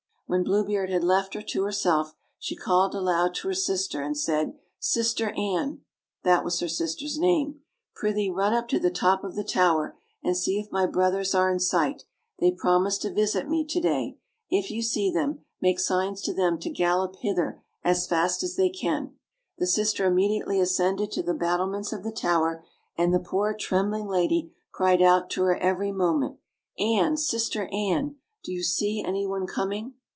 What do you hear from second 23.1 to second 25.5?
the poor trembling lady cried out to